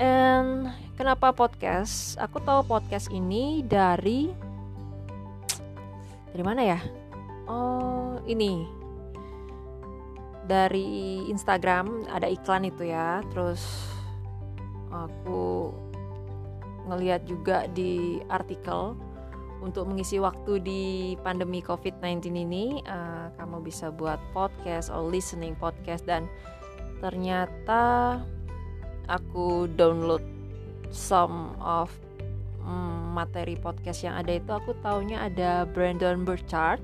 And 0.00 0.72
kenapa 0.96 1.28
podcast? 1.36 2.16
Aku 2.16 2.40
tahu 2.40 2.64
podcast 2.64 3.12
ini 3.12 3.60
dari 3.60 4.32
dari 6.32 6.40
mana 6.40 6.64
ya? 6.64 6.80
Oh, 7.44 8.16
ini. 8.24 8.64
Dari 10.48 11.20
Instagram 11.28 12.08
ada 12.08 12.24
iklan 12.32 12.64
itu 12.64 12.88
ya. 12.88 13.20
Terus 13.28 13.60
aku 14.88 15.68
ngeliat 16.88 17.28
juga 17.28 17.68
di 17.68 18.24
artikel 18.32 18.96
untuk 19.60 19.84
mengisi 19.84 20.16
waktu 20.16 20.64
di 20.64 20.82
pandemi 21.20 21.60
COVID-19 21.60 22.24
ini, 22.32 22.80
uh, 22.88 23.28
kamu 23.36 23.60
bisa 23.60 23.92
buat 23.92 24.16
podcast 24.32 24.88
or 24.88 25.04
listening 25.12 25.52
podcast 25.60 26.08
dan 26.08 26.24
ternyata 27.04 28.16
aku 29.10 29.66
download 29.74 30.22
some 30.94 31.58
of 31.58 31.90
mm, 32.62 33.10
materi 33.10 33.58
podcast 33.58 34.06
yang 34.06 34.14
ada 34.14 34.38
itu 34.38 34.50
aku 34.54 34.78
taunya 34.80 35.26
ada 35.26 35.66
Brandon 35.66 36.22
Burchard 36.22 36.82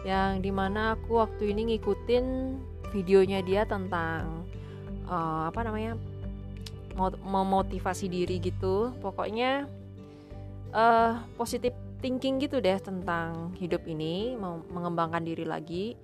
yang 0.00 0.40
di 0.40 0.48
mana 0.48 0.96
aku 0.96 1.20
waktu 1.20 1.52
ini 1.52 1.76
ngikutin 1.76 2.56
videonya 2.96 3.44
dia 3.44 3.68
tentang 3.68 4.48
uh, 5.04 5.52
apa 5.52 5.60
namanya 5.60 6.00
memotivasi 7.20 8.08
diri 8.08 8.40
gitu. 8.40 8.92
Pokoknya 9.00 9.68
uh, 10.72 11.20
positif 11.36 11.76
thinking 12.00 12.40
gitu 12.40 12.58
deh 12.64 12.80
tentang 12.80 13.52
hidup 13.60 13.84
ini 13.84 14.34
mengembangkan 14.72 15.20
diri 15.20 15.44
lagi. 15.44 15.96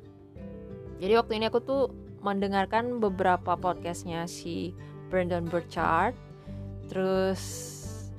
Jadi 1.00 1.12
waktu 1.16 1.32
ini 1.40 1.44
aku 1.48 1.60
tuh 1.60 1.82
mendengarkan 2.24 3.00
beberapa 3.00 3.56
podcastnya 3.56 4.24
si 4.28 4.72
Brandon 5.08 5.44
Burchard. 5.46 6.14
Terus 6.90 7.42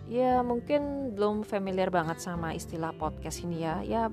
ya 0.08 0.40
mungkin 0.44 1.14
belum 1.16 1.44
familiar 1.44 1.92
banget 1.92 2.24
sama 2.24 2.56
istilah 2.56 2.96
podcast 2.96 3.44
ini 3.44 3.64
ya. 3.64 3.84
Ya 3.84 4.04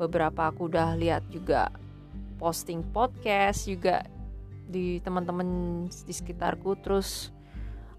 beberapa 0.00 0.48
aku 0.48 0.70
udah 0.70 0.96
lihat 0.96 1.26
juga 1.28 1.68
posting 2.40 2.80
podcast 2.94 3.68
juga 3.68 4.06
di 4.70 5.02
teman-teman 5.02 5.48
di 5.90 6.14
sekitarku. 6.14 6.78
Terus 6.80 7.34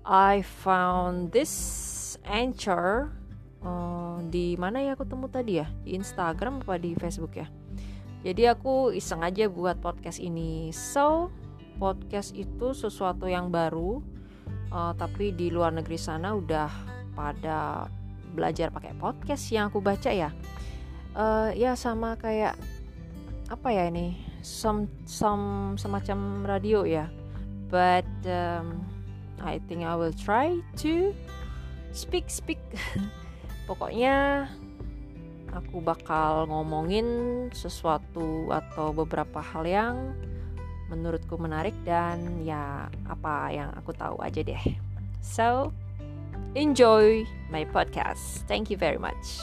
I 0.02 0.42
found 0.42 1.30
this 1.30 1.54
anchor 2.26 3.14
uh, 3.62 4.18
di 4.28 4.58
mana 4.58 4.82
ya 4.82 4.98
aku 4.98 5.06
temu 5.06 5.30
tadi 5.30 5.62
ya? 5.62 5.68
Di 5.86 5.94
Instagram 5.94 6.66
apa 6.66 6.82
di 6.82 6.98
Facebook 6.98 7.38
ya? 7.38 7.48
Jadi 8.22 8.46
aku 8.46 8.94
iseng 8.94 9.26
aja 9.26 9.50
buat 9.50 9.82
podcast 9.82 10.22
ini. 10.22 10.70
So 10.74 11.34
podcast 11.82 12.38
itu 12.38 12.78
sesuatu 12.78 13.26
yang 13.26 13.50
baru 13.50 14.06
uh, 14.70 14.94
tapi 14.94 15.34
di 15.34 15.50
luar 15.50 15.74
negeri 15.74 15.98
sana 15.98 16.38
udah 16.38 16.70
pada 17.18 17.90
belajar 18.32 18.70
pakai 18.70 18.94
podcast 18.96 19.50
yang 19.52 19.74
aku 19.74 19.84
baca 19.84 20.14
ya. 20.14 20.30
Uh, 21.12 21.52
ya 21.58 21.76
sama 21.76 22.16
kayak 22.16 22.56
apa 23.52 23.68
ya 23.68 23.92
ini 23.92 24.16
some 24.40 24.88
some 25.04 25.76
semacam 25.76 26.48
radio 26.48 26.88
ya. 26.88 27.10
But 27.68 28.08
um, 28.28 28.86
I 29.42 29.60
think 29.68 29.84
I 29.84 29.98
will 29.98 30.16
try 30.16 30.62
to 30.86 31.12
speak 31.92 32.30
speak. 32.32 32.62
Pokoknya 33.68 34.48
aku 35.52 35.84
bakal 35.84 36.48
ngomongin 36.48 37.08
sesuatu 37.52 38.52
atau 38.52 38.96
beberapa 38.96 39.44
hal 39.44 39.68
yang 39.68 39.96
menurutku 40.92 41.40
menarik 41.40 41.74
dan 41.88 42.44
ya 42.44 42.92
apa 43.08 43.50
yang 43.56 43.72
aku 43.80 43.96
tahu 43.96 44.20
aja 44.20 44.44
deh. 44.44 44.60
So, 45.24 45.72
enjoy 46.54 47.24
my 47.48 47.64
podcast. 47.72 48.44
Thank 48.52 48.68
you 48.68 48.76
very 48.76 49.00
much. 49.00 49.40